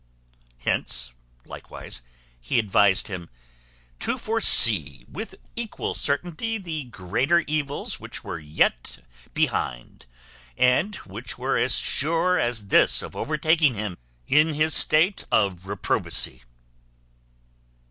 [0.57, 1.13] Hence
[1.45, 2.01] likewise
[2.39, 3.29] he advised him,
[3.99, 10.07] "to foresee, with equal certainty, the greater evils which were yet behind,
[10.57, 13.95] and which were as sure as this of overtaking him
[14.27, 16.41] in his state of reprobacy.